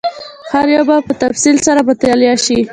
[0.53, 2.59] هر یو به په تفصیل سره مطالعه شي.